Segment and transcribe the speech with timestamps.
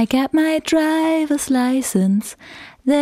[0.00, 2.34] I got my driver's license.
[2.88, 2.92] Oh,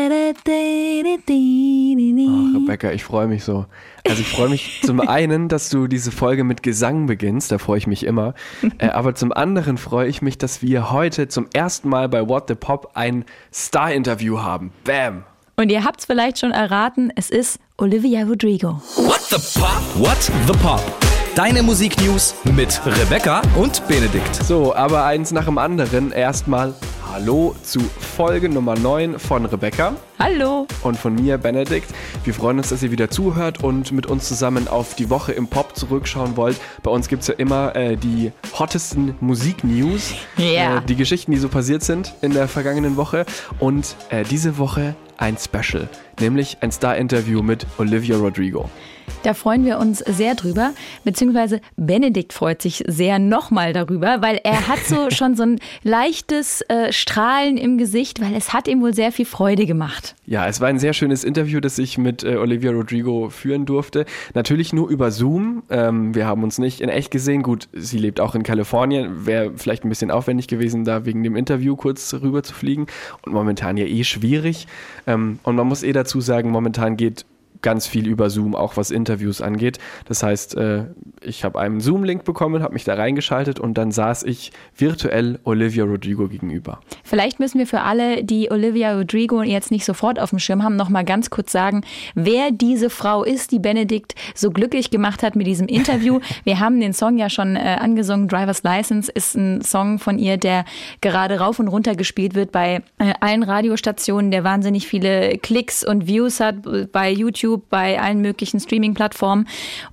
[2.56, 3.66] Rebecca, ich freue mich so.
[4.04, 7.78] Also ich freue mich zum einen, dass du diese Folge mit Gesang beginnst, da freue
[7.78, 8.34] ich mich immer.
[8.78, 12.48] Äh, aber zum anderen freue ich mich, dass wir heute zum ersten Mal bei What
[12.48, 13.24] the Pop ein
[13.54, 14.72] Star-Interview haben.
[14.82, 15.22] Bam!
[15.54, 18.82] Und ihr habt es vielleicht schon erraten, es ist Olivia Rodrigo.
[18.96, 19.82] What the Pop?
[19.94, 21.07] What the Pop?
[21.34, 24.34] Deine Musiknews mit Rebecca und Benedikt.
[24.34, 26.10] So, aber eins nach dem anderen.
[26.12, 26.74] Erstmal
[27.10, 29.94] Hallo zu Folge Nummer 9 von Rebecca.
[30.18, 30.66] Hallo.
[30.82, 31.90] Und von mir, Benedikt.
[32.24, 35.46] Wir freuen uns, dass ihr wieder zuhört und mit uns zusammen auf die Woche im
[35.46, 36.60] Pop zurückschauen wollt.
[36.82, 40.14] Bei uns gibt es ja immer äh, die hottesten Musik-News.
[40.36, 40.78] Ja.
[40.78, 43.24] Äh, die Geschichten, die so passiert sind in der vergangenen Woche.
[43.58, 45.88] Und äh, diese Woche ein Special,
[46.20, 48.68] nämlich ein Star-Interview mit Olivia Rodrigo.
[49.28, 50.72] Da freuen wir uns sehr drüber,
[51.04, 56.62] beziehungsweise Benedikt freut sich sehr nochmal darüber, weil er hat so schon so ein leichtes
[56.62, 60.14] äh, Strahlen im Gesicht, weil es hat ihm wohl sehr viel Freude gemacht.
[60.24, 64.06] Ja, es war ein sehr schönes Interview, das ich mit äh, Olivia Rodrigo führen durfte.
[64.32, 65.62] Natürlich nur über Zoom.
[65.68, 67.42] Ähm, wir haben uns nicht in echt gesehen.
[67.42, 69.26] Gut, sie lebt auch in Kalifornien.
[69.26, 72.86] Wäre vielleicht ein bisschen aufwendig gewesen, da wegen dem Interview kurz rüber zu fliegen.
[73.26, 74.66] Und momentan ja eh schwierig.
[75.06, 77.26] Ähm, und man muss eh dazu sagen, momentan geht
[77.62, 79.78] ganz viel über Zoom, auch was Interviews angeht.
[80.06, 80.86] Das heißt, äh,
[81.28, 85.84] ich habe einen Zoom-Link bekommen, habe mich da reingeschaltet und dann saß ich virtuell Olivia
[85.84, 86.80] Rodrigo gegenüber.
[87.04, 90.76] Vielleicht müssen wir für alle, die Olivia Rodrigo jetzt nicht sofort auf dem Schirm haben,
[90.76, 91.82] noch mal ganz kurz sagen,
[92.14, 96.20] wer diese Frau ist, die Benedikt so glücklich gemacht hat mit diesem Interview.
[96.44, 98.28] wir haben den Song ja schon äh, angesungen.
[98.28, 100.64] Driver's License ist ein Song von ihr, der
[101.00, 106.06] gerade rauf und runter gespielt wird bei äh, allen Radiostationen, der wahnsinnig viele Klicks und
[106.06, 106.56] Views hat
[106.92, 109.46] bei YouTube YouTube, bei allen möglichen Streaming-Plattformen.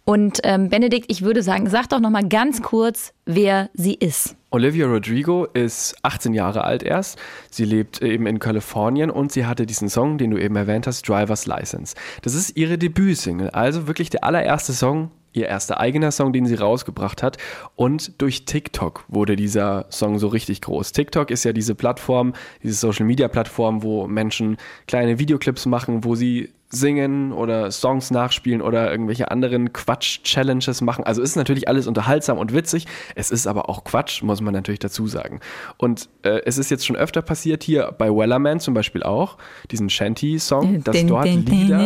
[0.04, 4.36] Und ähm, Benedikt, ich würde sagen, sag doch noch mal ganz kurz, wer sie ist.
[4.52, 7.20] Olivia Rodrigo ist 18 Jahre alt erst.
[7.52, 11.08] Sie lebt eben in Kalifornien und sie hatte diesen Song, den du eben erwähnt hast,
[11.10, 11.96] Driver's License.
[12.22, 16.56] Das ist ihre Debütsingle, also wirklich der allererste Song, ihr erster eigener Song, den sie
[16.56, 17.38] rausgebracht hat.
[17.76, 20.94] Und durch TikTok wurde dieser Song so richtig groß.
[20.94, 22.34] TikTok ist ja diese Plattform,
[22.64, 28.62] diese Social Media Plattform, wo Menschen kleine Videoclips machen, wo sie singen oder Songs nachspielen
[28.62, 31.04] oder irgendwelche anderen Quatsch-Challenges machen.
[31.04, 32.86] Also ist natürlich alles unterhaltsam und witzig.
[33.16, 35.40] Es ist aber auch Quatsch, muss man natürlich dazu sagen.
[35.78, 39.38] Und äh, es ist jetzt schon öfter passiert, hier bei Wellerman zum Beispiel auch,
[39.72, 41.80] diesen Shanty-Song, dass dort Lieder...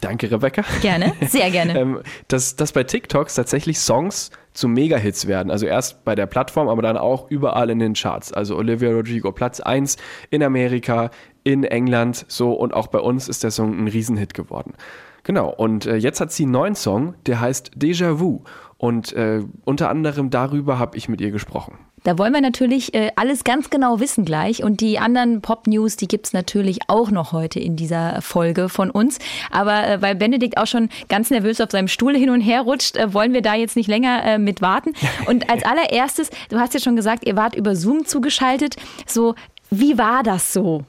[0.00, 0.62] Danke, Rebecca.
[0.82, 1.78] Gerne, sehr gerne.
[1.78, 5.50] ähm, dass, dass bei TikToks tatsächlich Songs zu Mega-Hits werden.
[5.50, 8.32] Also erst bei der Plattform, aber dann auch überall in den Charts.
[8.32, 9.96] Also Olivia Rodrigo Platz 1
[10.30, 11.10] in Amerika,
[11.44, 14.74] in England, so und auch bei uns ist der Song ein Riesenhit geworden.
[15.22, 18.42] Genau, und äh, jetzt hat sie einen neuen Song, der heißt Déjà Vu.
[18.76, 21.78] Und äh, unter anderem darüber habe ich mit ihr gesprochen.
[22.02, 24.62] Da wollen wir natürlich äh, alles ganz genau wissen gleich.
[24.62, 29.18] Und die anderen Pop-News, die gibt's natürlich auch noch heute in dieser Folge von uns.
[29.50, 32.96] Aber äh, weil Benedikt auch schon ganz nervös auf seinem Stuhl hin und her rutscht,
[32.96, 34.92] äh, wollen wir da jetzt nicht länger äh, mit warten.
[35.26, 38.76] Und als allererstes, du hast ja schon gesagt, ihr wart über Zoom zugeschaltet.
[39.06, 39.34] So,
[39.70, 40.84] wie war das so?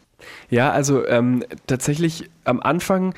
[0.50, 3.14] Ja, also ähm, tatsächlich am Anfang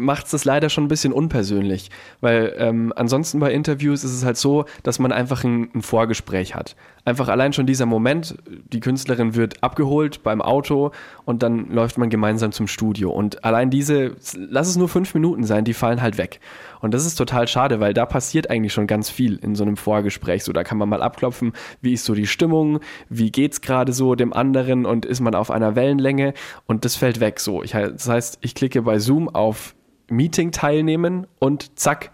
[0.00, 1.90] macht es das leider schon ein bisschen unpersönlich,
[2.20, 6.54] weil ähm, ansonsten bei Interviews ist es halt so, dass man einfach ein, ein, Vorgespräch
[6.54, 6.74] hat.
[7.04, 8.36] Einfach allein schon dieser Moment,
[8.72, 10.90] die Künstlerin wird abgeholt beim Auto
[11.24, 15.44] und dann läuft man gemeinsam zum Studio und allein diese, lass es nur fünf Minuten
[15.44, 16.40] sein, die fallen halt weg.
[16.80, 19.76] Und das ist total schade, weil da passiert eigentlich schon ganz viel in so einem
[19.76, 20.44] Vorgespräch.
[20.44, 24.14] So, da kann man mal abklopfen, wie ist so die Stimmung, wie geht's gerade so
[24.14, 26.34] dem anderen und ist man auf einer Wellenlänge
[26.66, 27.40] und das fällt weg.
[27.40, 29.74] So, ich, das heißt, ich klicke bei Zoom auf
[30.08, 32.10] Meeting teilnehmen und zack,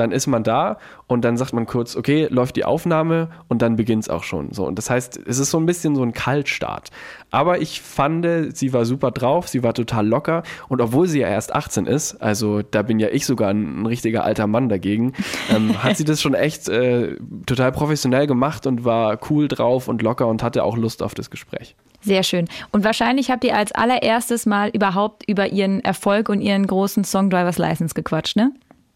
[0.00, 3.76] dann ist man da und dann sagt man kurz, okay, läuft die Aufnahme und dann
[3.76, 4.52] beginnt es auch schon.
[4.52, 6.90] So, und das heißt, es ist so ein bisschen so ein Kaltstart.
[7.30, 11.28] Aber ich fand, sie war super drauf, sie war total locker und obwohl sie ja
[11.28, 15.12] erst 18 ist, also da bin ja ich sogar ein, ein richtiger alter Mann dagegen,
[15.54, 20.02] ähm, hat sie das schon echt äh, total professionell gemacht und war cool drauf und
[20.02, 21.76] locker und hatte auch Lust auf das Gespräch.
[22.00, 22.48] Sehr schön.
[22.72, 27.28] Und wahrscheinlich habt ihr als allererstes Mal überhaupt über ihren Erfolg und ihren großen Song
[27.28, 28.52] Drivers License gequatscht, ne?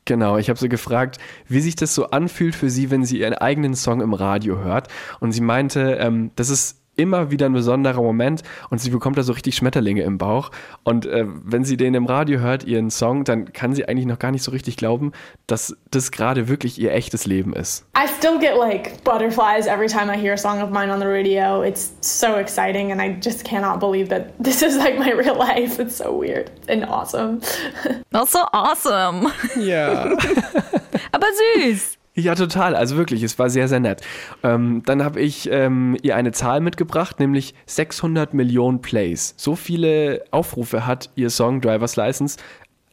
[0.07, 1.19] Genau, ich habe sie gefragt,
[1.49, 4.89] wie sich das so anfühlt für sie, wenn sie ihren eigenen Song im Radio hört.
[5.21, 9.23] Und sie meinte, ähm, das ist immer wieder ein besonderer Moment und sie bekommt da
[9.23, 10.51] so richtig Schmetterlinge im Bauch.
[10.83, 14.19] Und äh, wenn sie den im Radio hört, ihren Song, dann kann sie eigentlich noch
[14.19, 15.13] gar nicht so richtig glauben,
[15.47, 17.85] dass das gerade wirklich ihr echtes Leben ist.
[17.97, 21.07] I still get like butterflies every time I hear a song of mine on the
[21.07, 21.63] radio.
[21.63, 25.81] It's so exciting and I just cannot believe that this is like my real life.
[25.81, 27.41] It's so weird and awesome.
[28.11, 29.33] That's so awesome.
[29.57, 30.05] Ja.
[31.13, 31.27] Aber
[31.57, 31.99] süß.
[32.17, 32.77] Ja, total.
[32.77, 34.01] Also wirklich, es war sehr, sehr nett.
[34.45, 39.35] Ähm, dann habe ich ähm, ihr eine Zahl mitgebracht, nämlich 600 Millionen Plays.
[39.37, 42.39] So viele Aufrufe hat ihr Song Driver's License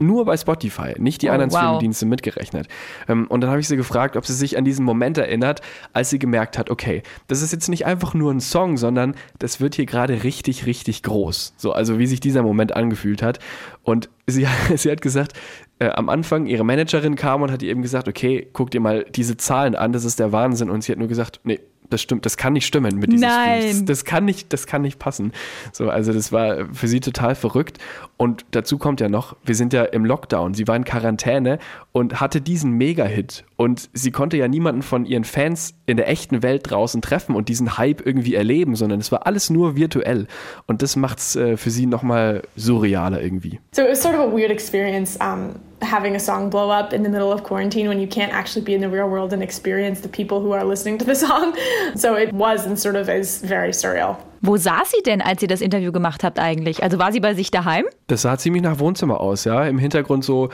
[0.02, 1.60] nur bei Spotify, nicht die Oh, anderen wow.
[1.60, 2.68] Streamingdienste mitgerechnet.
[3.08, 5.62] Ähm, und dann habe ich sie gefragt, ob sie sich an diesen Moment erinnert,
[5.94, 9.62] als sie gemerkt hat, okay, das ist jetzt nicht einfach nur ein Song, sondern das
[9.62, 11.54] wird hier gerade richtig, richtig groß.
[11.58, 13.40] So, also wie sich dieser Moment angefühlt hat.
[13.84, 15.34] Und sie, sie hat gesagt,
[15.81, 19.04] äh, am Anfang ihre Managerin kam und hat ihr eben gesagt, okay, guck dir mal
[19.16, 20.69] diese Zahlen an, das ist der Wahnsinn.
[20.69, 23.62] Und sie hat nur gesagt, nee, das stimmt, das kann nicht stimmen mit diesem Nein.
[23.62, 23.86] Stream.
[23.86, 25.33] Das, das kann nicht, das kann nicht passen.
[25.72, 27.80] So, also das war für sie total verrückt.
[28.16, 30.54] Und dazu kommt ja noch, wir sind ja im Lockdown.
[30.54, 31.60] Sie war in Quarantäne
[31.92, 33.44] und hatte diesen Mega-Hit.
[33.57, 37.50] Und sie konnte ja niemanden von ihren Fans in der echten Welt draußen treffen und
[37.50, 40.27] diesen Hype irgendwie erleben, sondern es war alles nur virtuell.
[40.68, 43.60] Und das macht es äh, für sie nochmal surrealer irgendwie.
[43.72, 47.04] So it was sort of a weird experience um, having a song blow up in
[47.04, 50.01] the middle of quarantine when you can't actually be in the real world and experience
[50.01, 51.54] the people who are listening to the song.
[51.95, 54.18] So it was and sort of is very surreal.
[54.42, 56.83] Wo saß sie denn, als ihr das Interview gemacht habt eigentlich?
[56.83, 57.86] Also war sie bei sich daheim?
[58.07, 59.66] Das sah ziemlich nach Wohnzimmer aus, ja.
[59.66, 60.50] Im Hintergrund so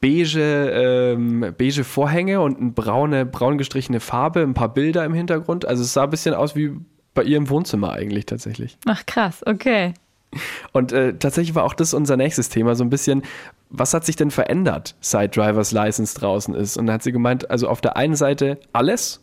[0.00, 5.66] beige, ähm, beige Vorhänge und eine braune, braun gestrichene Farbe, ein paar Bilder im Hintergrund.
[5.66, 6.72] Also es sah ein bisschen aus wie
[7.14, 8.76] bei ihr im Wohnzimmer eigentlich tatsächlich.
[8.86, 9.94] Ach krass, okay.
[10.72, 13.22] Und äh, tatsächlich war auch das unser nächstes Thema, so ein bisschen,
[13.70, 16.76] was hat sich denn verändert, seit Drivers License draußen ist?
[16.76, 19.20] Und da hat sie gemeint, also auf der einen Seite alles,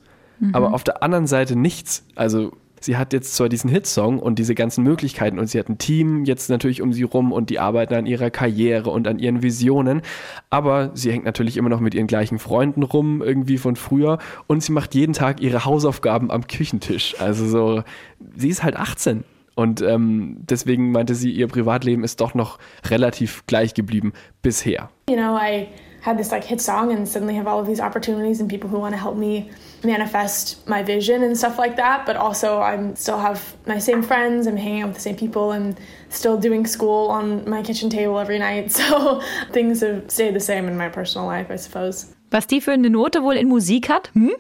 [0.54, 2.06] aber auf der anderen Seite nichts.
[2.16, 5.78] Also sie hat jetzt zwar diesen Hitsong und diese ganzen Möglichkeiten und sie hat ein
[5.78, 9.42] Team jetzt natürlich um sie rum und die arbeiten an ihrer Karriere und an ihren
[9.42, 10.02] Visionen,
[10.50, 14.18] aber sie hängt natürlich immer noch mit ihren gleichen Freunden rum, irgendwie von früher
[14.48, 17.16] und sie macht jeden Tag ihre Hausaufgaben am Küchentisch.
[17.20, 17.84] Also so,
[18.38, 19.24] sie ist halt 18
[19.60, 22.60] und ähm, deswegen meinte sie, ihr Privatleben ist doch noch
[22.90, 24.90] relativ gleich geblieben bisher.
[25.10, 25.68] You know, I
[26.02, 28.80] had this like hit song and suddenly have all of these opportunities and people who
[28.80, 29.50] want to help me
[29.84, 32.06] manifest my vision and stuff like that.
[32.06, 34.48] But also, I'm still have my same friends.
[34.48, 35.52] I'm hanging out with the same people.
[35.52, 35.76] I'm
[36.08, 38.72] still doing school on my kitchen table every night.
[38.80, 39.22] So
[39.52, 42.16] things have stayed the same in my personal life, I suppose.
[42.32, 44.10] Was die für eine Note wohl in Musik hat?
[44.14, 44.32] Hm?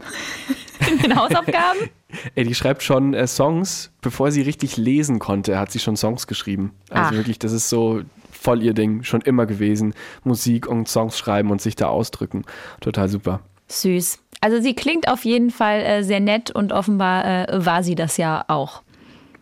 [0.89, 1.89] In den Hausaufgaben?
[2.35, 6.25] Ey, die schreibt schon äh, Songs, bevor sie richtig lesen konnte, hat sie schon Songs
[6.27, 6.73] geschrieben.
[6.89, 7.13] Also Ach.
[7.13, 8.01] wirklich, das ist so
[8.31, 9.93] voll ihr Ding, schon immer gewesen.
[10.23, 12.45] Musik und Songs schreiben und sich da ausdrücken.
[12.79, 13.41] Total super.
[13.67, 14.19] Süß.
[14.41, 18.17] Also sie klingt auf jeden Fall äh, sehr nett und offenbar äh, war sie das
[18.17, 18.81] ja auch.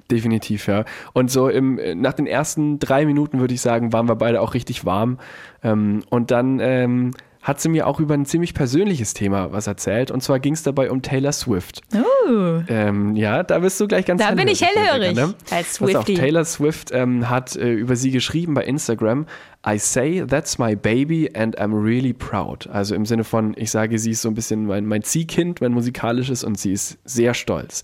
[0.09, 0.85] Definitiv, ja.
[1.13, 4.53] Und so im, nach den ersten drei Minuten würde ich sagen, waren wir beide auch
[4.53, 5.19] richtig warm.
[5.63, 7.11] Ähm, und dann ähm,
[7.47, 10.11] hat sie mir auch über ein ziemlich persönliches Thema was erzählt.
[10.11, 11.81] Und zwar ging es dabei um Taylor Swift.
[11.94, 15.33] Uh, Ähm, ja, da bist du gleich ganz Da bin ich hellhörig ne?
[15.49, 16.15] als Pass auf, Swiftie.
[16.15, 19.25] Taylor Swift ähm, hat äh, über sie geschrieben bei Instagram,
[19.65, 22.67] I say that's my baby and I'm really proud.
[22.67, 25.71] Also im Sinne von, ich sage, sie ist so ein bisschen mein, mein Ziehkind, mein
[25.71, 27.83] musikalisches und sie ist sehr stolz.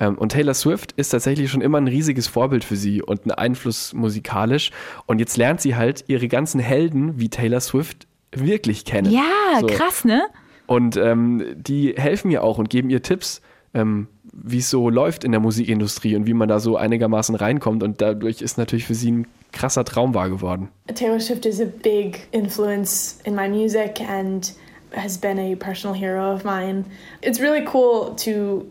[0.00, 3.30] Ähm, und Taylor Swift ist tatsächlich schon immer ein riesiges Vorbild für sie und ein
[3.30, 4.70] Einfluss musikalisch.
[5.04, 9.10] Und jetzt lernt sie halt ihre ganzen Helden wie Taylor Swift wirklich kennen.
[9.10, 9.66] ja, So.
[9.66, 10.22] krass, ne?
[10.66, 13.42] Und ähm, die helfen mir auch und geben ihr Tipps,
[13.74, 17.82] ähm, wie es so läuft in der Musikindustrie und wie man da so einigermaßen reinkommt.
[17.82, 20.68] Und dadurch ist natürlich für sie ein krasser Traum wahr geworden.
[20.94, 24.54] Taylor Swift is a big influence in my music and
[24.94, 26.84] has been a personal hero of mine.
[27.20, 28.64] It's really cool to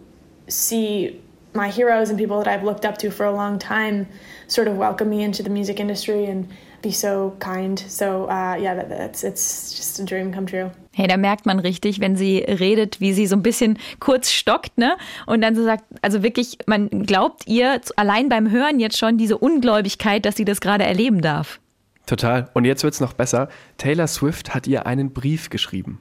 [0.48, 1.20] see
[1.54, 4.08] my heroes and people that I've looked up to for a long time
[4.48, 6.48] sort of welcome me into the music industry and
[6.82, 7.80] be so kind.
[7.88, 10.72] So uh, yeah, that, that's it's just a dream come true.
[10.94, 14.78] Hey, da merkt man richtig, wenn sie redet, wie sie so ein bisschen kurz stockt,
[14.78, 14.98] ne?
[15.26, 19.38] Und dann so sagt, also wirklich, man glaubt ihr allein beim Hören jetzt schon diese
[19.38, 21.60] Ungläubigkeit, dass sie das gerade erleben darf.
[22.06, 22.50] Total.
[22.54, 23.48] Und jetzt wird's noch besser.
[23.78, 26.00] Taylor Swift hat ihr einen Brief geschrieben.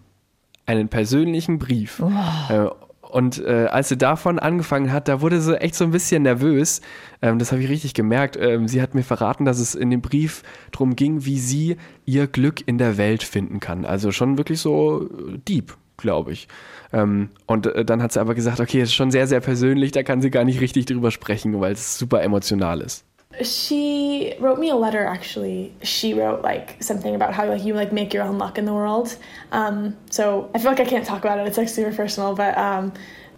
[0.67, 2.03] Einen persönlichen Brief.
[2.49, 2.67] Äh,
[3.11, 6.81] Und äh, als sie davon angefangen hat, da wurde sie echt so ein bisschen nervös.
[7.23, 8.37] Ähm, das habe ich richtig gemerkt.
[8.41, 12.27] Ähm, sie hat mir verraten, dass es in dem Brief darum ging, wie sie ihr
[12.27, 13.85] Glück in der Welt finden kann.
[13.85, 15.09] Also schon wirklich so
[15.49, 16.49] deep, glaube ich.
[16.93, 19.93] Ähm, und äh, dann hat sie aber gesagt, okay, es ist schon sehr, sehr persönlich,
[19.93, 23.05] da kann sie gar nicht richtig drüber sprechen, weil es super emotional ist.
[23.43, 25.75] She wrote me a letter actually.
[25.83, 28.75] She wrote like something about how like you like make your own luck in the
[28.75, 29.17] world.
[29.53, 31.47] Um, so I feel like I can't talk about it.
[31.47, 32.93] It's like super personal, but um,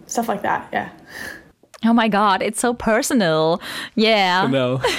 [0.07, 0.69] stuff like that.
[0.73, 0.89] Yeah.
[1.85, 3.61] Oh my God, it's so personal.
[3.95, 4.45] Yeah.
[4.45, 4.81] Genau.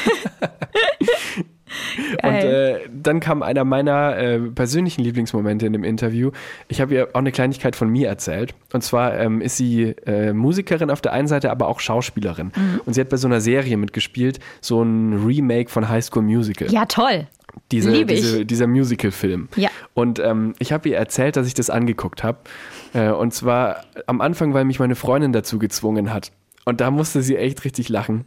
[2.22, 6.30] Und äh, dann kam einer meiner äh, persönlichen Lieblingsmomente in dem Interview.
[6.68, 8.54] Ich habe ihr auch eine Kleinigkeit von mir erzählt.
[8.72, 12.52] Und zwar ähm, ist sie äh, Musikerin auf der einen Seite, aber auch Schauspielerin.
[12.84, 16.70] Und sie hat bei so einer Serie mitgespielt, so ein Remake von High School Musical.
[16.70, 17.26] ja, toll.
[17.70, 18.20] Diese, Lieb ich.
[18.20, 19.48] diese, dieser Musical-Film.
[19.56, 19.70] Ja.
[19.94, 22.38] Und ähm, ich habe ihr erzählt, dass ich das angeguckt habe.
[22.92, 26.32] Äh, und zwar am Anfang, weil mich meine Freundin dazu gezwungen hat.
[26.64, 28.24] Und da musste sie echt richtig lachen.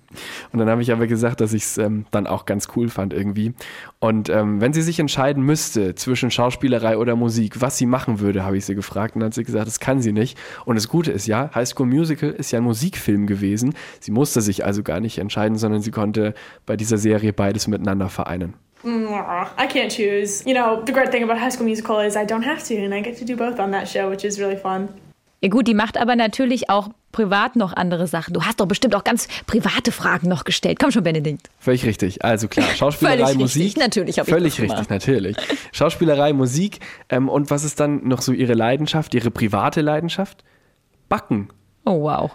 [0.51, 3.13] Und dann habe ich aber gesagt, dass ich es ähm, dann auch ganz cool fand
[3.13, 3.53] irgendwie.
[3.99, 8.43] Und ähm, wenn sie sich entscheiden müsste zwischen Schauspielerei oder Musik, was sie machen würde,
[8.43, 9.15] habe ich sie gefragt.
[9.15, 10.37] Und dann hat sie gesagt, das kann sie nicht.
[10.65, 13.73] Und das Gute ist ja, High School Musical ist ja ein Musikfilm gewesen.
[13.99, 16.33] Sie musste sich also gar nicht entscheiden, sondern sie konnte
[16.65, 18.53] bei dieser Serie beides miteinander vereinen.
[18.83, 20.47] I can't choose.
[20.47, 22.93] You know, the great thing about High School Musical is I don't have to, and
[22.93, 24.89] I get to do both on that show, which is really fun.
[25.41, 28.35] Ja gut, die macht aber natürlich auch privat noch andere Sachen.
[28.35, 30.77] Du hast doch bestimmt auch ganz private Fragen noch gestellt.
[30.79, 31.49] Komm schon, Benedikt.
[31.57, 32.23] Völlig richtig.
[32.23, 33.63] Also klar, Schauspielerei, Völlig Musik.
[33.63, 33.81] richtig.
[33.83, 34.79] Natürlich habe ich Völlig das gemacht.
[34.91, 35.37] richtig, natürlich.
[35.71, 36.79] Schauspielerei, Musik.
[37.09, 40.43] Ähm, und was ist dann noch so ihre Leidenschaft, ihre private Leidenschaft?
[41.09, 41.49] Backen.
[41.85, 42.31] Oh wow.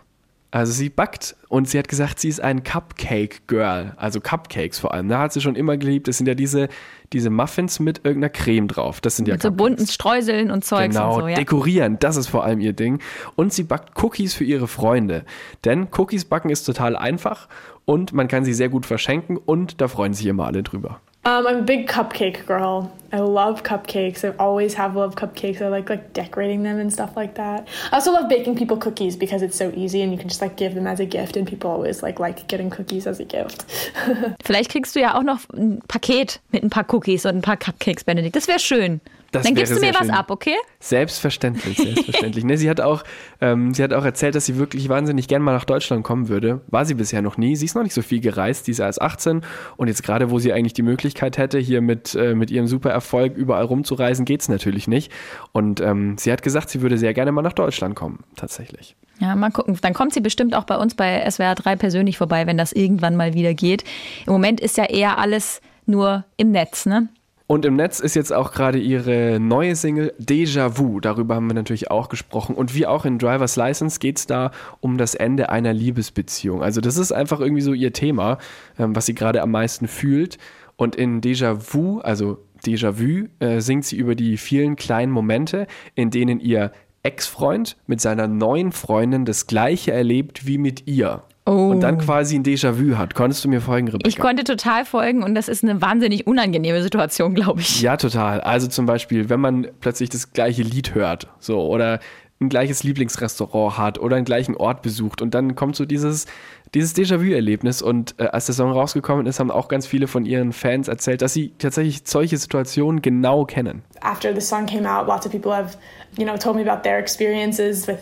[0.54, 3.94] Also sie backt und sie hat gesagt, sie ist ein Cupcake-Girl.
[3.96, 5.08] Also Cupcakes vor allem.
[5.08, 6.08] Da hat sie schon immer geliebt.
[6.08, 6.68] Das sind ja diese,
[7.14, 9.00] diese Muffins mit irgendeiner Creme drauf.
[9.00, 9.66] Das sind ja Mit so Cupcakes.
[9.76, 11.36] bunten Streuseln und Zeugs Genau, und so, ja.
[11.36, 13.00] dekorieren, das ist vor allem ihr Ding.
[13.34, 15.24] Und sie backt Cookies für ihre Freunde.
[15.64, 17.48] Denn Cookies backen ist total einfach
[17.86, 21.00] und man kann sie sehr gut verschenken und da freuen sich immer alle drüber.
[21.24, 22.92] Um, I'm a big cupcake girl.
[23.12, 24.24] I love cupcakes.
[24.24, 25.62] I always have loved cupcakes.
[25.62, 27.68] I like like decorating them and stuff like that.
[27.92, 30.56] I also love baking people cookies because it's so easy and you can just like
[30.56, 33.66] give them as a gift and people always like like getting cookies as a gift.
[34.44, 37.56] Vielleicht kriegst du ja auch noch ein Paket mit ein paar Cookies und ein paar
[37.56, 38.34] Cupcakes, Benedikt.
[38.34, 39.00] Das wäre schön.
[39.32, 40.10] Das Dann gibst du mir was schön.
[40.10, 40.54] ab, okay?
[40.78, 42.44] Selbstverständlich, selbstverständlich.
[42.44, 43.02] ne, sie, hat auch,
[43.40, 46.60] ähm, sie hat auch erzählt, dass sie wirklich wahnsinnig gern mal nach Deutschland kommen würde.
[46.68, 47.56] War sie bisher noch nie.
[47.56, 48.66] Sie ist noch nicht so viel gereist.
[48.66, 49.40] Sie ist erst 18
[49.78, 52.90] und jetzt gerade, wo sie eigentlich die Möglichkeit hätte, hier mit, äh, mit ihrem super
[52.90, 55.10] Erfolg überall rumzureisen, geht's natürlich nicht.
[55.52, 58.96] Und ähm, sie hat gesagt, sie würde sehr gerne mal nach Deutschland kommen, tatsächlich.
[59.18, 59.78] Ja, mal gucken.
[59.80, 63.16] Dann kommt sie bestimmt auch bei uns bei SWR 3 persönlich vorbei, wenn das irgendwann
[63.16, 63.84] mal wieder geht.
[64.26, 67.08] Im Moment ist ja eher alles nur im Netz, ne?
[67.46, 71.00] Und im Netz ist jetzt auch gerade ihre neue Single Déjà Vu.
[71.00, 72.54] Darüber haben wir natürlich auch gesprochen.
[72.54, 76.62] Und wie auch in Driver's License geht es da um das Ende einer Liebesbeziehung.
[76.62, 78.38] Also das ist einfach irgendwie so ihr Thema,
[78.78, 80.38] ähm, was sie gerade am meisten fühlt.
[80.76, 85.66] Und in Déjà Vu, also Déjà Vu, äh, singt sie über die vielen kleinen Momente,
[85.94, 86.72] in denen ihr
[87.02, 91.24] Ex-Freund mit seiner neuen Freundin das gleiche erlebt wie mit ihr.
[91.44, 93.14] Und dann quasi ein Déjà-vu hat.
[93.14, 94.08] Konntest du mir folgen, Rebecca?
[94.08, 97.82] Ich konnte total folgen und das ist eine wahnsinnig unangenehme Situation, glaube ich.
[97.82, 98.40] Ja, total.
[98.40, 101.98] Also zum Beispiel, wenn man plötzlich das gleiche Lied hört, so oder
[102.40, 106.26] ein gleiches Lieblingsrestaurant hat oder einen gleichen Ort besucht und dann kommt so dieses,
[106.74, 110.52] dieses Déjà-vu-Erlebnis und äh, als der Song rausgekommen ist, haben auch ganz viele von ihren
[110.52, 113.82] Fans erzählt, dass sie tatsächlich solche Situationen genau kennen.
[114.00, 115.76] After the song came out, lots of people have,
[116.18, 117.98] you know, told me about their experiences with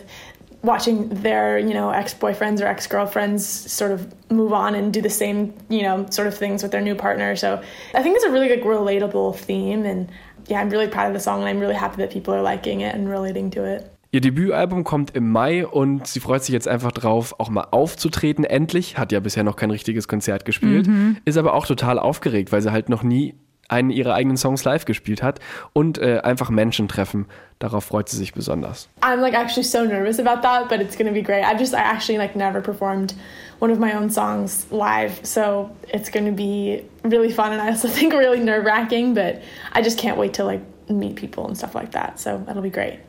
[0.63, 5.53] watching their, you know, ex-boyfriends or ex-girlfriends sort of move on and do the same,
[5.69, 7.35] you know, sort of things with their new partner.
[7.35, 7.59] So
[7.93, 10.09] I think it's a really good relatable theme and
[10.47, 12.81] yeah, I'm really proud of the song and I'm really happy that people are liking
[12.81, 13.89] it and relating to it.
[14.13, 18.43] Ihr Debütalbum kommt im Mai und sie freut sich jetzt einfach drauf, auch mal aufzutreten.
[18.43, 20.89] Endlich, hat ja bisher noch kein richtiges Konzert gespielt,
[21.23, 23.35] ist aber auch total aufgeregt, weil sie halt noch nie
[23.71, 25.39] einen ihrer eigenen Songs live gespielt hat
[25.73, 27.25] und äh, einfach Menschen treffen.
[27.59, 28.87] Darauf freut sie sich besonders.
[29.01, 31.45] I'm like actually so nervous about that, but it's gonna be great.
[31.45, 33.13] I've just I actually like never performed
[33.59, 37.87] one of my own songs live, so it's gonna be really fun and I also
[37.99, 39.41] think really nerve wracking, but
[39.73, 42.19] I just can't wait to like meet people and stuff like that.
[42.19, 42.99] So that'll be great.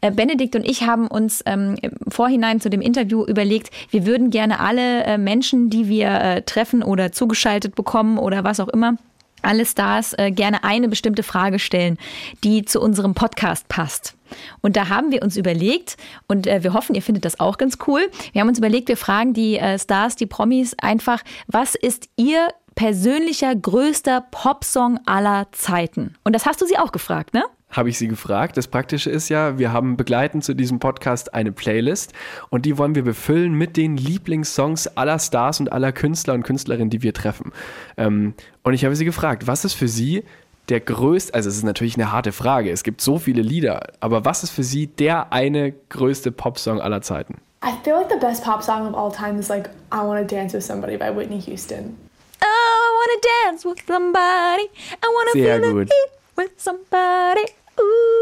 [0.00, 4.30] Äh, Benedikt und ich haben uns ähm, im Vorhinein zu dem Interview überlegt, wir würden
[4.30, 8.96] gerne alle äh, Menschen, die wir äh, treffen oder zugeschaltet bekommen oder was auch immer,
[9.42, 11.98] alle Stars äh, gerne eine bestimmte Frage stellen,
[12.44, 14.14] die zu unserem Podcast passt.
[14.60, 15.96] Und da haben wir uns überlegt,
[16.26, 18.96] und äh, wir hoffen, ihr findet das auch ganz cool, wir haben uns überlegt, wir
[18.96, 26.14] fragen die äh, Stars, die Promis einfach, was ist ihr persönlicher größter Popsong aller Zeiten?
[26.24, 27.44] Und das hast du sie auch gefragt, ne?
[27.72, 28.56] Habe ich sie gefragt.
[28.56, 32.12] Das Praktische ist ja, wir haben begleitend zu diesem Podcast eine Playlist
[32.50, 36.90] und die wollen wir befüllen mit den Lieblingssongs aller Stars und aller Künstler und Künstlerinnen,
[36.90, 37.52] die wir treffen.
[37.96, 40.24] Ähm, und ich habe sie gefragt, was ist für sie
[40.68, 44.24] der größte, also es ist natürlich eine harte Frage, es gibt so viele Lieder, aber
[44.24, 47.38] was ist für sie der eine größte Popsong aller Zeiten?
[47.64, 50.52] I feel like the best pop song of all time is like I Wanna Dance
[50.52, 51.96] with Somebody by Whitney Houston.
[52.42, 54.68] I wanna dance with somebody.
[55.00, 55.88] I wanna Sehr feel the gut.
[55.88, 57.61] heat with somebody.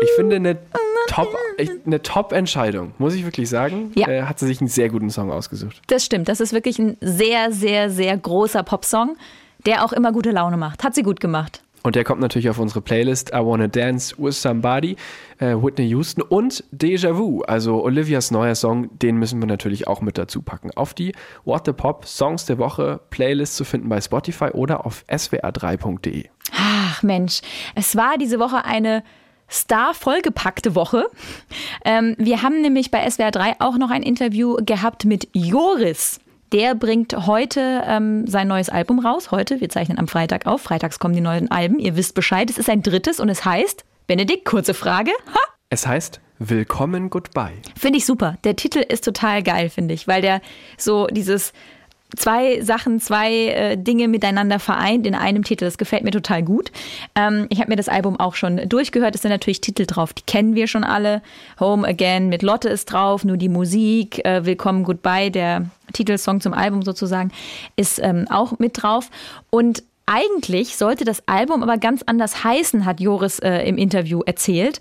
[0.02, 0.59] Ich finde eine
[1.09, 1.28] Top,
[1.87, 3.92] eine Top-Entscheidung, muss ich wirklich sagen.
[3.95, 4.09] Ja.
[4.09, 5.80] Äh, hat sie sich einen sehr guten Song ausgesucht.
[5.88, 6.28] Das stimmt.
[6.28, 9.16] Das ist wirklich ein sehr, sehr, sehr großer Popsong,
[9.66, 10.85] der auch immer gute Laune macht.
[10.85, 11.62] Hat sie gut gemacht.
[11.83, 14.97] Und der kommt natürlich auf unsere Playlist I Wanna Dance with Somebody,
[15.38, 20.02] äh, Whitney Houston und Déjà Vu, also Olivias neuer Song, den müssen wir natürlich auch
[20.02, 20.71] mit dazu packen.
[20.76, 21.12] Auf die
[21.45, 26.28] What the Pop Songs der Woche Playlist zu finden bei Spotify oder auf swr3.de.
[26.54, 27.40] Ach, Ach Mensch,
[27.75, 29.02] es war diese Woche eine
[29.50, 31.07] Star vollgepackte Woche.
[31.85, 36.21] Ähm, wir haben nämlich bei SWR 3 auch noch ein Interview gehabt mit Joris.
[36.52, 39.30] Der bringt heute ähm, sein neues Album raus.
[39.30, 40.62] Heute, wir zeichnen am Freitag auf.
[40.62, 41.78] Freitags kommen die neuen Alben.
[41.78, 42.50] Ihr wisst Bescheid.
[42.50, 45.12] Es ist ein drittes und es heißt, Benedikt, kurze Frage.
[45.33, 45.40] Ha?
[45.69, 47.52] Es heißt Willkommen Goodbye.
[47.78, 48.38] Finde ich super.
[48.45, 50.40] Der Titel ist total geil, finde ich, weil der
[50.78, 51.52] so dieses
[52.17, 55.64] zwei Sachen, zwei äh, Dinge miteinander vereint in einem Titel.
[55.64, 56.71] Das gefällt mir total gut.
[57.14, 59.14] Ähm, ich habe mir das Album auch schon durchgehört.
[59.14, 61.23] Es sind natürlich Titel drauf, die kennen wir schon alle.
[61.59, 66.52] Home Again mit Lotte ist drauf, nur die Musik, äh, Willkommen Goodbye, der Titelsong zum
[66.52, 67.31] Album sozusagen,
[67.76, 69.11] ist ähm, auch mit drauf.
[69.50, 74.81] Und eigentlich sollte das Album aber ganz anders heißen, hat Joris äh, im Interview erzählt.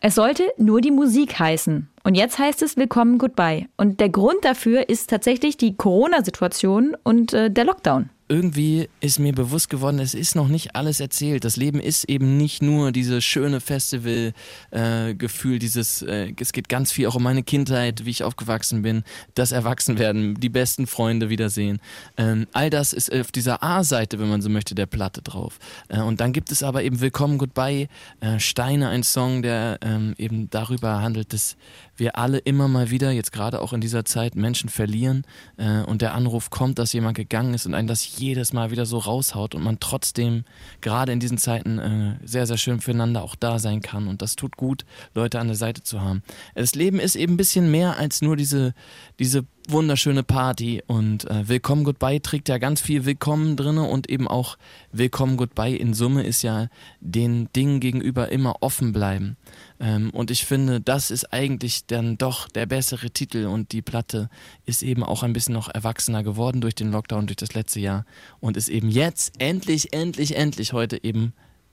[0.00, 1.89] Es sollte nur die Musik heißen.
[2.02, 3.68] Und jetzt heißt es Willkommen Goodbye.
[3.76, 9.32] Und der Grund dafür ist tatsächlich die Corona-Situation und äh, der Lockdown irgendwie ist mir
[9.32, 11.44] bewusst geworden, es ist noch nicht alles erzählt.
[11.44, 16.92] Das Leben ist eben nicht nur dieses schöne Festival-Gefühl, äh, dieses, äh, es geht ganz
[16.92, 19.02] viel auch um meine Kindheit, wie ich aufgewachsen bin,
[19.34, 21.80] das Erwachsenwerden, die besten Freunde wiedersehen.
[22.16, 25.58] Ähm, all das ist auf dieser A-Seite, wenn man so möchte, der Platte drauf.
[25.88, 27.88] Äh, und dann gibt es aber eben Willkommen Goodbye,
[28.20, 31.56] äh, Steine, ein Song, der ähm, eben darüber handelt, dass
[31.96, 35.24] wir alle immer mal wieder, jetzt gerade auch in dieser Zeit, Menschen verlieren
[35.56, 38.86] äh, und der Anruf kommt, dass jemand gegangen ist und einen das jedes Mal wieder
[38.86, 40.44] so raushaut und man trotzdem
[40.80, 44.36] gerade in diesen Zeiten äh, sehr, sehr schön füreinander auch da sein kann und das
[44.36, 44.84] tut gut,
[45.14, 46.22] Leute an der Seite zu haben.
[46.54, 48.74] Das Leben ist eben ein bisschen mehr als nur diese,
[49.18, 54.26] diese wunderschöne Party und äh, Willkommen Goodbye trägt ja ganz viel Willkommen drinne und eben
[54.28, 54.56] auch
[54.92, 56.68] Willkommen Goodbye in Summe ist ja
[57.00, 59.36] den Dingen gegenüber immer offen bleiben.
[59.80, 64.28] Ähm, und ich finde, das ist eigentlich dann doch der bessere Titel und die Platte
[64.66, 68.04] ist eben auch ein bisschen noch erwachsener geworden durch den Lockdown, durch das letzte Jahr
[68.40, 71.32] und ist eben jetzt endlich, endlich, endlich heute eben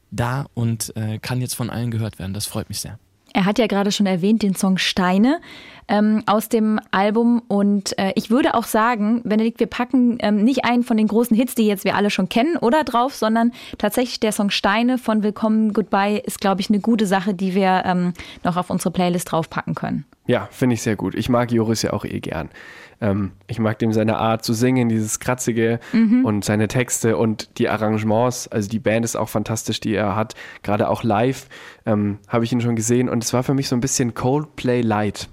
[0.10, 2.34] da und äh, kann jetzt von allen gehört werden.
[2.34, 2.98] Das freut mich sehr.
[3.38, 5.40] Er hat ja gerade schon erwähnt den Song Steine
[5.88, 7.44] ähm, aus dem Album.
[7.48, 11.38] Und äh, ich würde auch sagen, Benedikt, wir packen ähm, nicht einen von den großen
[11.38, 15.22] Hits, die jetzt wir alle schon kennen, oder drauf, sondern tatsächlich der Song Steine von
[15.22, 19.32] Willkommen Goodbye ist, glaube ich, eine gute Sache, die wir ähm, noch auf unsere Playlist
[19.32, 20.06] draufpacken können.
[20.26, 21.14] Ja, finde ich sehr gut.
[21.14, 22.50] Ich mag Joris ja auch eh gern.
[23.02, 26.26] Ähm, ich mag dem seine Art zu singen, dieses Kratzige mhm.
[26.26, 28.48] und seine Texte und die Arrangements.
[28.48, 30.36] Also die Band ist auch fantastisch, die er hat.
[30.64, 31.48] Gerade auch live
[31.86, 34.82] ähm, habe ich ihn schon gesehen und es war für mich so ein bisschen Coldplay
[34.82, 35.30] Light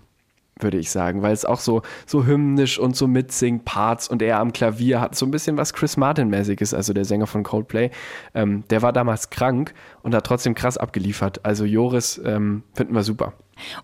[0.60, 4.38] würde ich sagen, weil es auch so, so hymnisch und so mitsingt, Parts und er
[4.38, 7.90] am Klavier hat so ein bisschen was Chris Martin-mäßiges, also der Sänger von Coldplay.
[8.34, 11.44] Ähm, der war damals krank und hat trotzdem krass abgeliefert.
[11.44, 13.32] Also Joris ähm, finden wir super.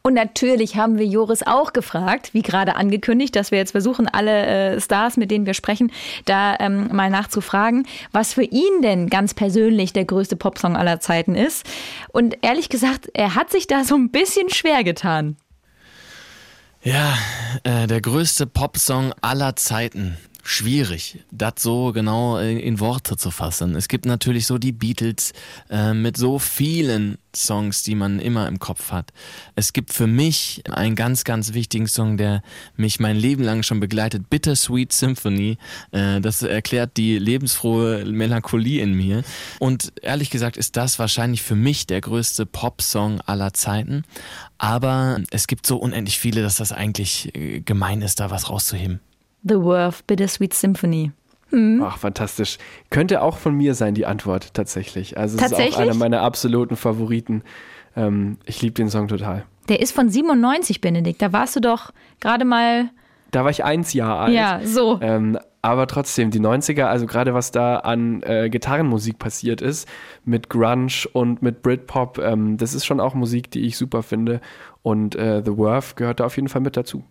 [0.02, 4.46] Und natürlich haben wir Joris auch gefragt, wie gerade angekündigt, dass wir jetzt versuchen, alle
[4.76, 5.92] äh, Stars, mit denen wir sprechen,
[6.24, 11.34] da ähm, mal nachzufragen, was für ihn denn ganz persönlich der größte Popsong aller Zeiten
[11.34, 11.66] ist.
[12.12, 15.36] Und ehrlich gesagt, er hat sich da so ein bisschen schwer getan.
[16.82, 17.14] Ja,
[17.64, 23.74] äh, der größte Popsong aller Zeiten schwierig, das so genau in Worte zu fassen.
[23.74, 25.32] Es gibt natürlich so die Beatles
[25.68, 29.12] äh, mit so vielen Songs, die man immer im Kopf hat.
[29.54, 32.42] Es gibt für mich einen ganz, ganz wichtigen Song, der
[32.76, 35.58] mich mein Leben lang schon begleitet, Bittersweet Symphony.
[35.92, 39.22] Äh, das erklärt die lebensfrohe Melancholie in mir.
[39.58, 44.04] Und ehrlich gesagt ist das wahrscheinlich für mich der größte Pop-Song aller Zeiten.
[44.58, 49.00] Aber es gibt so unendlich viele, dass das eigentlich äh, gemein ist, da was rauszuheben.
[49.42, 51.12] The Worth Bittersweet Symphony.
[51.50, 51.82] Hm.
[51.84, 52.58] Ach, fantastisch.
[52.90, 55.18] Könnte auch von mir sein, die Antwort tatsächlich.
[55.18, 57.42] Also es ist auch einer meiner absoluten Favoriten.
[57.96, 59.44] Ähm, ich liebe den Song total.
[59.68, 61.20] Der ist von 97, Benedikt.
[61.22, 62.90] Da warst du doch gerade mal.
[63.30, 64.34] Da war ich eins Jahr alt.
[64.34, 64.98] Ja, so.
[65.00, 69.86] Ähm, aber trotzdem, die 90er, also gerade was da an äh, Gitarrenmusik passiert ist,
[70.24, 74.40] mit Grunge und mit Britpop, ähm, das ist schon auch Musik, die ich super finde.
[74.82, 77.04] Und äh, The Worth gehört da auf jeden Fall mit dazu.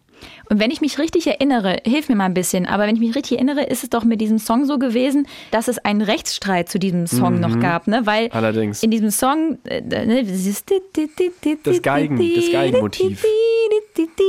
[0.50, 3.16] Und wenn ich mich richtig erinnere, hilf mir mal ein bisschen, aber wenn ich mich
[3.16, 6.80] richtig erinnere, ist es doch mit diesem Song so gewesen, dass es einen Rechtsstreit zu
[6.80, 7.42] diesem Song mhm.
[7.42, 8.02] noch gab, ne?
[8.06, 8.84] Weil Allerdings.
[8.84, 13.24] in diesem Song äh, ne, dieses das Geigen, das Geigenmotiv.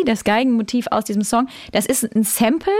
[0.06, 2.72] Das Geigenmotiv aus diesem Song, das ist ein Sample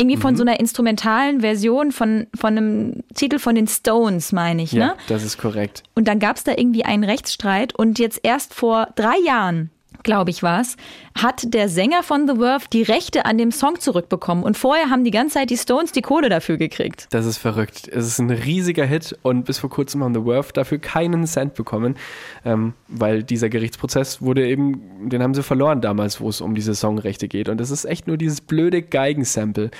[0.00, 0.36] irgendwie von mhm.
[0.38, 4.72] so einer instrumentalen Version von, von einem Titel von den Stones, meine ich.
[4.72, 4.94] Ja, ne?
[5.08, 5.82] das ist korrekt.
[5.94, 9.70] Und dann gab es da irgendwie einen Rechtsstreit und jetzt erst vor drei Jahren
[10.02, 10.76] glaube ich war es,
[11.14, 14.44] hat der Sänger von The Worth die Rechte an dem Song zurückbekommen.
[14.44, 17.06] Und vorher haben die ganze Zeit die Stones die Kohle dafür gekriegt.
[17.10, 17.88] Das ist verrückt.
[17.88, 21.54] Es ist ein riesiger Hit und bis vor kurzem haben The Worth dafür keinen Cent
[21.54, 21.96] bekommen,
[22.44, 26.74] ähm, weil dieser Gerichtsprozess wurde eben, den haben sie verloren damals, wo es um diese
[26.74, 27.48] Songrechte geht.
[27.48, 29.70] Und das ist echt nur dieses blöde Geigensample.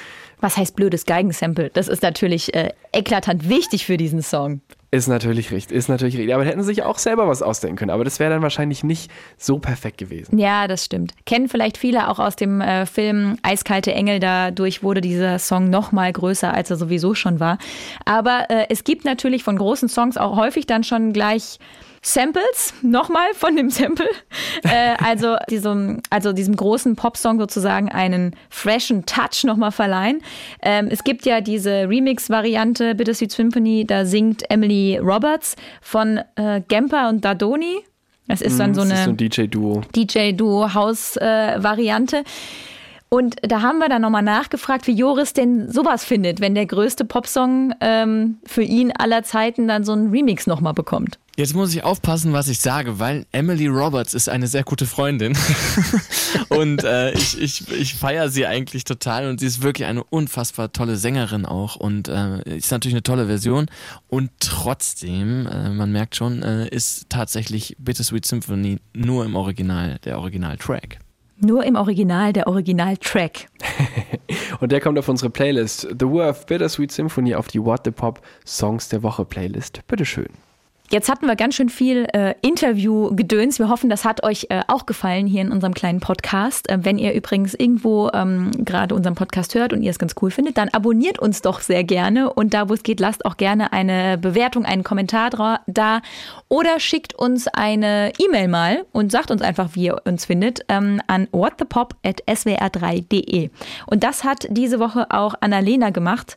[0.41, 1.71] Was heißt blödes Geigensample?
[1.73, 4.61] Das ist natürlich äh, eklatant wichtig für diesen Song.
[4.93, 6.35] Ist natürlich richtig, ist natürlich richtig.
[6.35, 7.91] Aber hätten sie sich auch selber was ausdenken können.
[7.93, 10.37] Aber das wäre dann wahrscheinlich nicht so perfekt gewesen.
[10.37, 11.13] Ja, das stimmt.
[11.27, 14.19] Kennen vielleicht viele auch aus dem äh, Film Eiskalte Engel.
[14.19, 17.59] Dadurch wurde dieser Song noch mal größer, als er sowieso schon war.
[18.05, 21.61] Aber äh, es gibt natürlich von großen Songs auch häufig dann schon gleich
[22.03, 24.09] Samples, nochmal von dem Sample.
[24.63, 30.23] Äh, also, diesem, also diesem großen Popsong sozusagen einen freshen Touch nochmal verleihen.
[30.63, 37.09] Ähm, es gibt ja diese Remix-Variante Bittersweet Symphony, da singt Emily Roberts von äh, Gemper
[37.09, 37.79] und Dadoni.
[38.29, 39.81] Das ist dann so eine so ein DJ-Duo.
[39.95, 42.19] DJ-Duo-Haus-Variante.
[42.19, 42.25] Äh,
[43.09, 47.05] und da haben wir dann nochmal nachgefragt, wie Joris denn sowas findet, wenn der größte
[47.05, 51.19] Popsong ähm, für ihn aller Zeiten dann so einen Remix nochmal bekommt.
[51.41, 55.35] Jetzt muss ich aufpassen, was ich sage, weil Emily Roberts ist eine sehr gute Freundin.
[56.51, 60.71] und äh, ich, ich, ich feiere sie eigentlich total und sie ist wirklich eine unfassbar
[60.71, 63.71] tolle Sängerin auch und äh, ist natürlich eine tolle Version.
[64.09, 70.19] Und trotzdem, äh, man merkt schon, äh, ist tatsächlich Bittersweet Symphony nur im Original, der
[70.19, 70.99] Original-Track.
[71.39, 73.47] Nur im Original, der Original-Track.
[74.61, 75.89] und der kommt auf unsere Playlist.
[75.99, 79.81] The Worth Bittersweet Symphony auf die What the Pop Songs der Woche Playlist.
[79.89, 80.29] Bitteschön.
[80.93, 83.61] Jetzt hatten wir ganz schön viel äh, Interview-Gedöns.
[83.61, 86.69] Wir hoffen, das hat euch äh, auch gefallen hier in unserem kleinen Podcast.
[86.69, 90.33] Äh, wenn ihr übrigens irgendwo ähm, gerade unseren Podcast hört und ihr es ganz cool
[90.33, 92.33] findet, dann abonniert uns doch sehr gerne.
[92.33, 96.03] Und da, wo es geht, lasst auch gerne eine Bewertung, einen Kommentar da
[96.49, 101.01] oder schickt uns eine E-Mail mal und sagt uns einfach, wie ihr uns findet, ähm,
[101.07, 103.51] an whatthepop.swr3.de.
[103.87, 106.37] Und das hat diese Woche auch Annalena gemacht.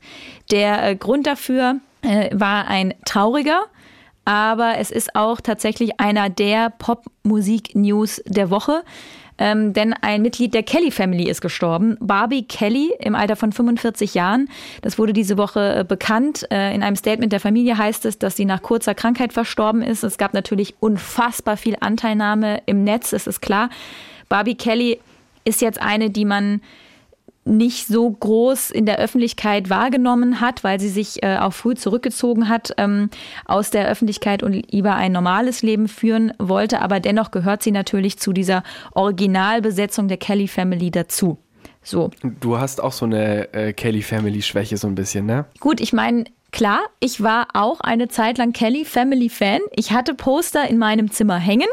[0.52, 3.64] Der äh, Grund dafür äh, war ein trauriger
[4.26, 8.84] aber es ist auch tatsächlich einer der Popmusik-News der Woche.
[9.40, 11.98] Ähm, denn ein Mitglied der Kelly Family ist gestorben.
[12.00, 14.48] Barbie Kelly im Alter von 45 Jahren.
[14.82, 16.46] Das wurde diese Woche äh, bekannt.
[16.52, 20.04] Äh, in einem Statement der Familie heißt es, dass sie nach kurzer Krankheit verstorben ist.
[20.04, 23.70] Es gab natürlich unfassbar viel Anteilnahme im Netz, es ist klar.
[24.30, 25.00] Barbie Kelly
[25.46, 26.62] ist jetzt eine, die man
[27.46, 32.48] nicht so groß in der Öffentlichkeit wahrgenommen hat, weil sie sich äh, auch früh zurückgezogen
[32.48, 33.10] hat ähm,
[33.46, 36.82] aus der Öffentlichkeit und lieber ein normales Leben führen wollte.
[36.82, 41.38] Aber dennoch gehört sie natürlich zu dieser Originalbesetzung der Kelly Family dazu.
[41.82, 42.12] So.
[42.40, 45.46] Du hast auch so eine äh, Kelly Family Schwäche so ein bisschen, ne?
[45.60, 49.60] Gut, ich meine, klar, ich war auch eine Zeit lang Kelly Family Fan.
[49.76, 51.68] Ich hatte Poster in meinem Zimmer hängen.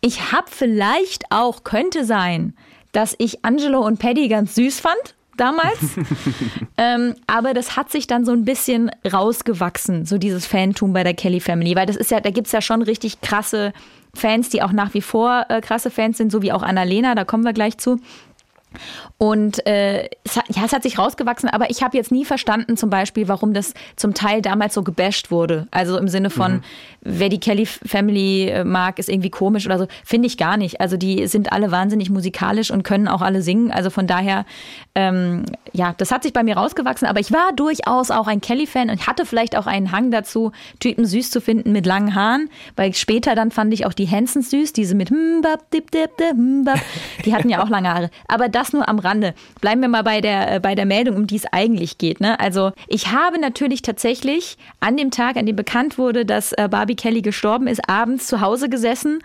[0.00, 2.54] Ich habe vielleicht auch, könnte sein,
[2.98, 5.78] dass ich Angelo und Paddy ganz süß fand damals.
[6.76, 11.14] ähm, aber das hat sich dann so ein bisschen rausgewachsen, so dieses Fantum bei der
[11.14, 13.72] Kelly Family, weil das ist ja, da gibt es ja schon richtig krasse
[14.14, 17.24] Fans, die auch nach wie vor äh, krasse Fans sind, so wie auch Annalena, da
[17.24, 18.00] kommen wir gleich zu.
[19.16, 22.76] Und äh, es hat, ja, es hat sich rausgewachsen, aber ich habe jetzt nie verstanden,
[22.76, 25.68] zum Beispiel, warum das zum Teil damals so gebasht wurde.
[25.70, 26.60] Also im Sinne von, mhm.
[27.08, 29.86] Wer die Kelly Family äh, mag, ist irgendwie komisch oder so.
[30.04, 30.80] Finde ich gar nicht.
[30.80, 33.70] Also die sind alle wahnsinnig musikalisch und können auch alle singen.
[33.70, 34.44] Also von daher,
[34.94, 38.90] ähm, ja, das hat sich bei mir rausgewachsen, aber ich war durchaus auch ein Kelly-Fan
[38.90, 42.94] und hatte vielleicht auch einen Hang dazu, Typen süß zu finden mit langen Haaren, weil
[42.94, 46.78] später dann fand ich auch die Hansons süß, diese mit Mbab, dip, dip, dip, Mbab.
[47.24, 48.10] Die hatten ja auch lange Haare.
[48.28, 49.34] Aber das nur am Rande.
[49.60, 52.20] Bleiben wir mal bei der, äh, bei der Meldung, um die es eigentlich geht.
[52.20, 52.38] Ne?
[52.38, 56.97] Also ich habe natürlich tatsächlich an dem Tag, an dem bekannt wurde, dass äh, Barbie
[56.98, 59.20] Kelly gestorben ist, abends zu Hause gesessen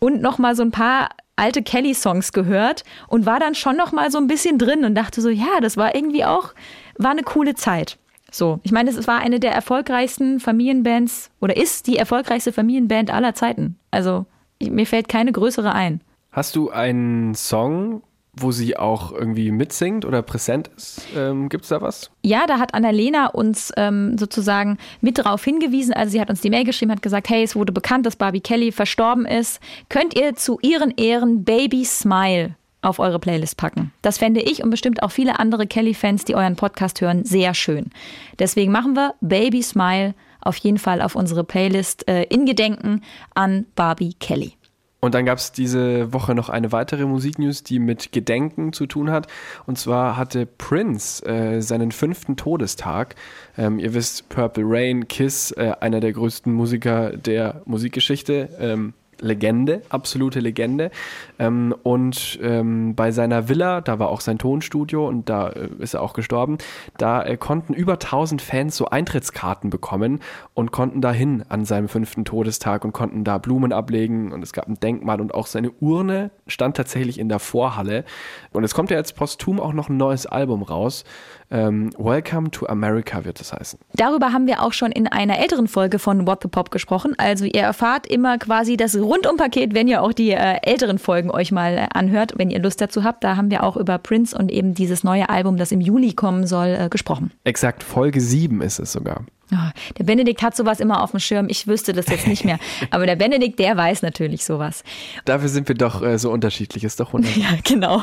[0.00, 4.10] und noch mal so ein paar alte Kelly-Songs gehört und war dann schon noch mal
[4.10, 6.52] so ein bisschen drin und dachte so, ja, das war irgendwie auch,
[6.96, 7.96] war eine coole Zeit.
[8.30, 13.34] So, ich meine, es war eine der erfolgreichsten Familienbands oder ist die erfolgreichste Familienband aller
[13.34, 13.78] Zeiten.
[13.90, 14.26] Also
[14.60, 16.00] mir fällt keine größere ein.
[16.32, 18.02] Hast du einen Song,
[18.42, 21.02] wo sie auch irgendwie mitsingt oder präsent ist.
[21.16, 22.10] Ähm, Gibt es da was?
[22.22, 25.92] Ja, da hat Annalena uns ähm, sozusagen mit darauf hingewiesen.
[25.92, 28.40] Also sie hat uns die Mail geschrieben, hat gesagt, hey, es wurde bekannt, dass Barbie
[28.40, 29.60] Kelly verstorben ist.
[29.88, 33.92] Könnt ihr zu ihren Ehren Baby Smile auf eure Playlist packen.
[34.02, 37.90] Das fände ich und bestimmt auch viele andere Kelly-Fans, die euren Podcast hören, sehr schön.
[38.38, 43.02] Deswegen machen wir Baby Smile auf jeden Fall auf unsere Playlist äh, in Gedenken
[43.34, 44.57] an Barbie Kelly.
[45.00, 49.10] Und dann gab es diese Woche noch eine weitere Musiknews, die mit Gedenken zu tun
[49.10, 49.28] hat.
[49.66, 53.14] Und zwar hatte Prince äh, seinen fünften Todestag.
[53.56, 58.48] Ähm, ihr wisst, Purple Rain, Kiss, äh, einer der größten Musiker der Musikgeschichte.
[58.58, 60.90] Ähm, Legende, absolute Legende.
[61.38, 65.94] Ähm, und ähm, bei seiner Villa, da war auch sein Tonstudio und da äh, ist
[65.94, 66.58] er auch gestorben,
[66.96, 70.20] da äh, konnten über 1000 Fans so Eintrittskarten bekommen
[70.54, 74.68] und konnten dahin an seinem fünften Todestag und konnten da Blumen ablegen und es gab
[74.68, 78.04] ein Denkmal und auch seine Urne stand tatsächlich in der Vorhalle.
[78.52, 81.04] Und es kommt ja jetzt posthum auch noch ein neues Album raus.
[81.50, 83.78] Ähm, Welcome to America wird es heißen.
[83.94, 87.14] Darüber haben wir auch schon in einer älteren Folge von What the Pop gesprochen.
[87.16, 91.50] Also ihr erfahrt immer quasi das Rundumpaket, wenn ihr auch die äh, älteren Folgen euch
[91.50, 93.24] mal äh, anhört, wenn ihr Lust dazu habt.
[93.24, 96.46] Da haben wir auch über Prince und eben dieses neue Album, das im Juli kommen
[96.46, 97.32] soll, äh, gesprochen.
[97.44, 99.24] Exakt, Folge 7 ist es sogar.
[99.50, 101.46] Oh, der Benedikt hat sowas immer auf dem Schirm.
[101.48, 102.58] Ich wüsste das jetzt nicht mehr.
[102.90, 104.84] Aber der Benedikt, der weiß natürlich sowas.
[105.24, 106.84] Dafür sind wir doch äh, so unterschiedlich.
[106.84, 107.38] Ist doch wunderbar.
[107.38, 108.02] Ja, genau.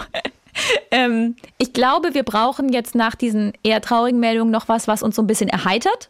[0.92, 5.16] Ähm, ich glaube, wir brauchen jetzt nach diesen eher traurigen Meldungen noch was, was uns
[5.16, 6.10] so ein bisschen erheitert.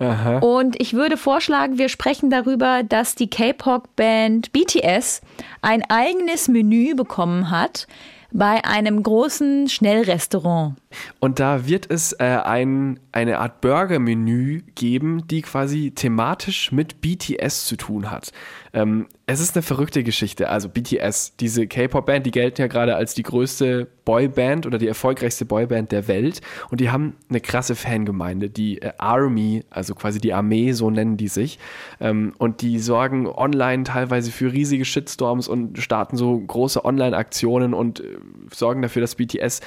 [0.00, 0.38] Aha.
[0.38, 5.22] Und ich würde vorschlagen, wir sprechen darüber, dass die K-Pop-Band BTS
[5.60, 7.88] ein eigenes Menü bekommen hat
[8.30, 10.76] bei einem großen Schnellrestaurant.
[11.18, 17.66] Und da wird es äh, ein, eine Art Burger-Menü geben, die quasi thematisch mit BTS
[17.66, 18.32] zu tun hat.
[18.72, 20.48] Ähm, es ist eine verrückte Geschichte.
[20.48, 25.44] Also BTS, diese K-Pop-Band, die gelten ja gerade als die größte Boyband oder die erfolgreichste
[25.44, 26.40] Boyband der Welt.
[26.70, 31.18] Und die haben eine krasse Fangemeinde, die äh, Army, also quasi die Armee, so nennen
[31.18, 31.58] die sich.
[32.00, 38.00] Ähm, und die sorgen online teilweise für riesige Shitstorms und starten so große Online-Aktionen und
[38.00, 38.04] äh,
[38.50, 39.60] sorgen dafür, dass BTS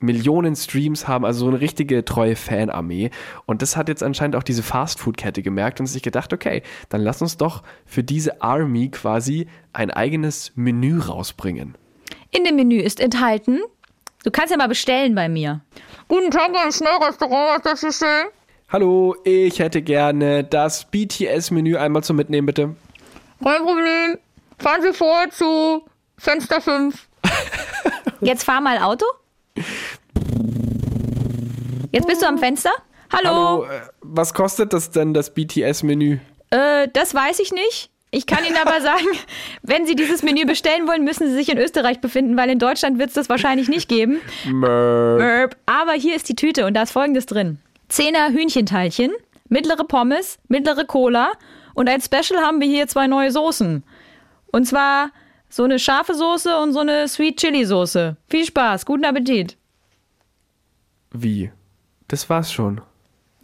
[0.00, 3.10] Millionen Streams haben, also so eine richtige treue Fanarmee.
[3.46, 7.22] Und das hat jetzt anscheinend auch diese Fastfood-Kette gemerkt und sich gedacht, okay, dann lass
[7.22, 11.76] uns doch für diese Army quasi ein eigenes Menü rausbringen.
[12.30, 13.60] In dem Menü ist enthalten,
[14.24, 15.60] du kannst ja mal bestellen bei mir.
[16.08, 18.26] Guten Tag, ein Schnellrestaurant, was das ist schön?
[18.72, 22.76] Hallo, ich hätte gerne das BTS-Menü einmal zum Mitnehmen, bitte.
[23.42, 24.18] Kein Problem.
[24.58, 25.84] Fahren Sie vor zu
[26.16, 27.08] Fenster 5.
[28.20, 29.06] Jetzt fahr mal Auto.
[31.92, 32.70] Jetzt bist du am Fenster.
[33.12, 33.28] Hallo.
[33.28, 36.18] Hallo, äh, was kostet das denn, das BTS-Menü?
[36.50, 37.90] Äh, das weiß ich nicht.
[38.12, 39.06] Ich kann Ihnen aber sagen,
[39.62, 42.98] wenn Sie dieses Menü bestellen wollen, müssen Sie sich in Österreich befinden, weil in Deutschland
[42.98, 44.20] wird es das wahrscheinlich nicht geben.
[44.46, 45.56] Merp.
[45.66, 47.58] Aber hier ist die Tüte und da ist folgendes drin.
[47.88, 49.12] Zehner Hühnchenteilchen,
[49.48, 51.32] mittlere Pommes, mittlere Cola
[51.74, 53.82] und als Special haben wir hier zwei neue Soßen.
[54.52, 55.10] Und zwar
[55.48, 58.16] so eine scharfe Soße und so eine Sweet Chili Soße.
[58.28, 59.56] Viel Spaß, guten Appetit.
[61.12, 61.50] Wie?
[62.10, 62.80] Das war's schon.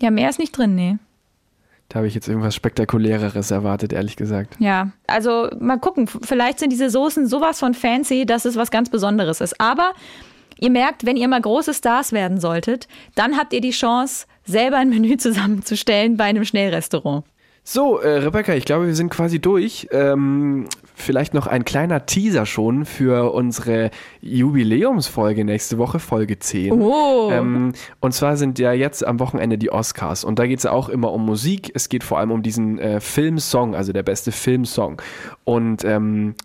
[0.03, 0.99] Ja, mehr ist nicht drin, nee.
[1.89, 4.57] Da habe ich jetzt irgendwas Spektakuläreres erwartet, ehrlich gesagt.
[4.59, 6.09] Ja, also mal gucken.
[6.09, 9.61] Vielleicht sind diese Soßen sowas von fancy, dass es was ganz Besonderes ist.
[9.61, 9.93] Aber
[10.59, 14.79] ihr merkt, wenn ihr mal große Stars werden solltet, dann habt ihr die Chance, selber
[14.79, 17.25] ein Menü zusammenzustellen bei einem Schnellrestaurant.
[17.69, 19.89] So, äh, Rebecca, ich glaube, wir sind quasi durch.
[19.91, 26.71] Ähm, vielleicht noch ein kleiner Teaser schon für unsere Jubiläumsfolge nächste Woche, Folge 10.
[26.71, 27.29] Oh.
[27.33, 30.23] Ähm, und zwar sind ja jetzt am Wochenende die Oscars.
[30.23, 31.73] Und da geht es ja auch immer um Musik.
[31.75, 35.03] Es geht vor allem um diesen äh, Filmsong, also der beste Filmsong.
[35.43, 36.37] Und ähm,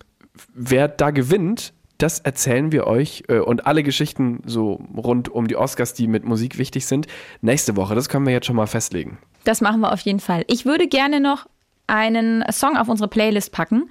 [0.55, 5.55] wer da gewinnt, das erzählen wir euch äh, und alle Geschichten so rund um die
[5.55, 7.07] Oscars, die mit Musik wichtig sind,
[7.41, 7.95] nächste Woche.
[7.95, 9.17] Das können wir jetzt schon mal festlegen.
[9.43, 10.43] Das machen wir auf jeden Fall.
[10.47, 11.47] Ich würde gerne noch
[11.87, 13.89] einen Song auf unsere Playlist packen.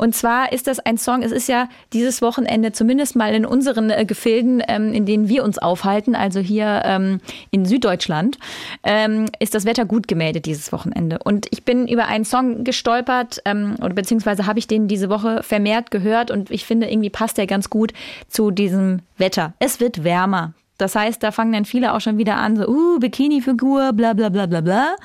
[0.00, 3.90] Und zwar ist das ein Song, es ist ja dieses Wochenende zumindest mal in unseren
[3.90, 8.38] äh, Gefilden, ähm, in denen wir uns aufhalten, also hier ähm, in Süddeutschland,
[8.82, 11.18] ähm, ist das Wetter gut gemeldet dieses Wochenende.
[11.22, 15.42] Und ich bin über einen Song gestolpert, ähm, oder beziehungsweise habe ich den diese Woche
[15.42, 17.92] vermehrt gehört und ich finde, irgendwie passt der ganz gut
[18.26, 19.52] zu diesem Wetter.
[19.58, 20.54] Es wird wärmer.
[20.78, 24.30] Das heißt, da fangen dann viele auch schon wieder an, so, uh, Bikini-Figur, bla bla
[24.30, 24.96] bla bla bla.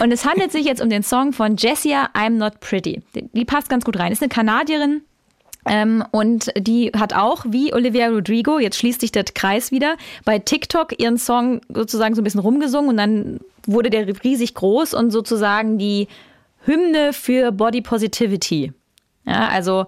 [0.00, 3.02] Und es handelt sich jetzt um den Song von Jessia, I'm Not Pretty.
[3.14, 4.12] Die passt ganz gut rein.
[4.12, 5.02] Ist eine Kanadierin,
[5.66, 10.38] ähm, und die hat auch, wie Olivia Rodrigo, jetzt schließt sich der Kreis wieder, bei
[10.38, 15.10] TikTok ihren Song sozusagen so ein bisschen rumgesungen und dann wurde der riesig groß und
[15.10, 16.08] sozusagen die
[16.66, 18.72] Hymne für Body Positivity.
[19.26, 19.86] Ja, also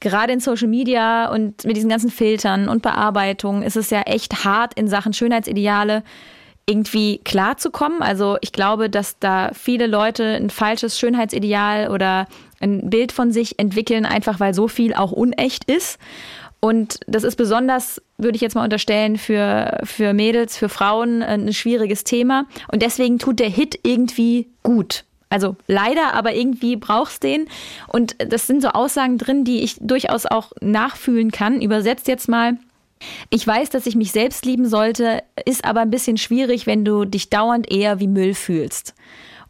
[0.00, 4.44] gerade in Social Media und mit diesen ganzen Filtern und Bearbeitungen ist es ja echt
[4.44, 6.02] hart in Sachen Schönheitsideale
[6.70, 8.00] irgendwie klarzukommen.
[8.00, 12.26] Also ich glaube, dass da viele Leute ein falsches Schönheitsideal oder
[12.60, 15.98] ein Bild von sich entwickeln, einfach weil so viel auch unecht ist.
[16.60, 21.52] Und das ist besonders, würde ich jetzt mal unterstellen, für, für Mädels, für Frauen ein
[21.54, 22.46] schwieriges Thema.
[22.70, 25.04] Und deswegen tut der Hit irgendwie gut.
[25.30, 27.46] Also leider, aber irgendwie brauchst den.
[27.88, 31.62] Und das sind so Aussagen drin, die ich durchaus auch nachfühlen kann.
[31.62, 32.58] Übersetzt jetzt mal.
[33.30, 37.04] Ich weiß, dass ich mich selbst lieben sollte, ist aber ein bisschen schwierig, wenn du
[37.04, 38.94] dich dauernd eher wie Müll fühlst.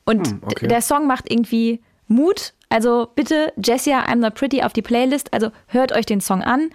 [0.05, 0.69] Und hm, okay.
[0.69, 5.33] der Song macht irgendwie Mut, Also bitte Jessia I'm Not Pretty auf die Playlist.
[5.33, 6.71] Also hört euch den Song an,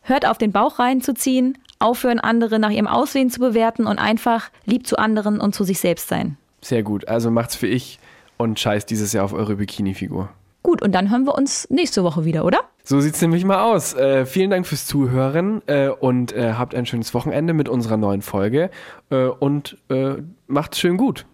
[0.00, 4.86] hört auf den Bauch reinzuziehen, aufhören, andere nach ihrem Aussehen zu bewerten und einfach lieb
[4.86, 6.36] zu anderen und zu sich selbst sein.
[6.60, 7.08] Sehr gut.
[7.08, 7.98] Also macht's für ich
[8.36, 10.28] und scheiß dieses Jahr auf eure Bikini-Figur.
[10.62, 12.60] Gut, und dann hören wir uns nächste Woche wieder, oder?
[12.84, 13.94] So sieht's nämlich mal aus.
[13.94, 18.22] Äh, vielen Dank fürs Zuhören äh, und äh, habt ein schönes Wochenende mit unserer neuen
[18.22, 18.70] Folge
[19.10, 20.14] äh, und äh,
[20.46, 21.26] macht's schön gut.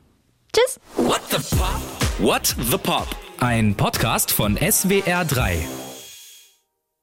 [0.52, 0.80] Tschüss.
[0.96, 1.80] What the Pop?
[2.18, 3.06] What the Pop?
[3.40, 5.87] Ein Podcast von SWR3.